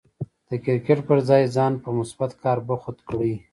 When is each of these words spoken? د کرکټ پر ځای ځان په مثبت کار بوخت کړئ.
د 0.49 0.51
کرکټ 0.65 0.99
پر 1.07 1.17
ځای 1.29 1.43
ځان 1.55 1.73
په 1.83 1.89
مثبت 1.99 2.31
کار 2.43 2.57
بوخت 2.67 2.97
کړئ. 3.07 3.33